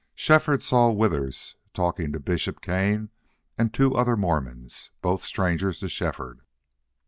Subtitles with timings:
[0.15, 3.11] Shefford saw Withers talking to Bishop Kane
[3.55, 6.41] and two other Mormons, both strangers to Shefford.